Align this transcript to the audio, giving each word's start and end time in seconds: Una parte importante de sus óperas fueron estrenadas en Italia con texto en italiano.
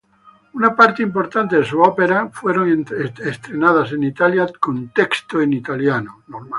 Una 0.53 0.75
parte 0.75 1.03
importante 1.03 1.57
de 1.57 1.63
sus 1.63 1.79
óperas 1.87 2.31
fueron 2.33 2.83
estrenadas 3.21 3.91
en 3.91 4.01
Italia 4.03 4.47
con 4.59 4.87
texto 4.89 5.39
en 5.43 5.53
italiano. 5.53 6.23